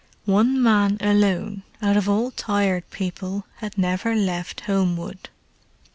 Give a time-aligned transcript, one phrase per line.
[0.25, 5.29] One man alone, out of all Tired People, had never left Homewood.